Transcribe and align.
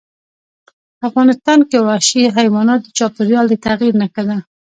افغانستان 1.07 1.59
کې 1.69 1.77
وحشي 1.87 2.23
حیوانات 2.37 2.79
د 2.83 2.87
چاپېریال 2.97 3.45
د 3.49 3.53
تغیر 3.65 3.93
نښه 4.01 4.23
ده. 4.29 4.37